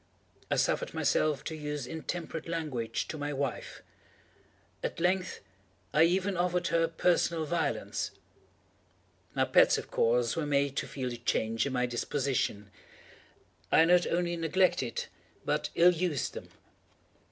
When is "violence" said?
7.45-8.09